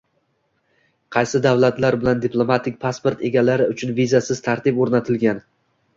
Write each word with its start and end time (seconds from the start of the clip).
Qaysi 1.15 1.41
davlatlar 1.47 1.97
bilan 2.03 2.23
diplomatik 2.25 2.79
pasport 2.87 3.21
egalari 3.31 3.71
uchun 3.75 3.93
vizasiz 4.01 4.41
tartib 4.49 4.81
o‘rnatilgan? 4.87 5.45